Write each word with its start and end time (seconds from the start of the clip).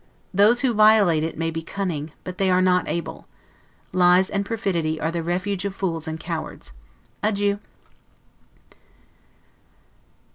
Those 0.33 0.61
who 0.61 0.73
violate 0.73 1.23
it 1.23 1.37
may 1.37 1.51
be 1.51 1.61
cunning, 1.61 2.11
but 2.23 2.39
they 2.39 2.49
are 2.49 2.59
not 2.59 2.87
able. 2.87 3.27
Lies 3.93 4.31
and 4.31 4.43
perfidy 4.43 4.99
are 4.99 5.11
the 5.11 5.21
refuge 5.21 5.63
of 5.63 5.75
fools 5.75 6.07
and 6.07 6.19
cowards. 6.19 6.73
Adieu! 7.21 7.59